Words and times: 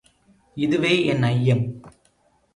இதுவே 0.57 1.05
என் 1.05 1.23
ஐயம். 1.23 1.63